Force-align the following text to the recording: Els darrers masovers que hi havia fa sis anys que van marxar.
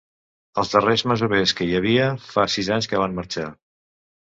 Els 0.61 0.71
darrers 0.71 1.03
masovers 1.11 1.53
que 1.61 1.67
hi 1.67 1.77
havia 1.81 2.09
fa 2.31 2.47
sis 2.57 2.73
anys 2.79 2.91
que 2.95 3.05
van 3.05 3.17
marxar. 3.21 3.49